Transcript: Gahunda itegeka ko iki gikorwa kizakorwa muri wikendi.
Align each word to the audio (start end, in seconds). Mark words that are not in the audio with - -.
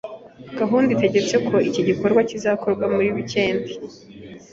Gahunda 0.59 0.89
itegeka 0.95 1.35
ko 1.47 1.55
iki 1.69 1.81
gikorwa 1.89 2.21
kizakorwa 2.29 2.85
muri 2.95 3.07
wikendi. 3.15 3.71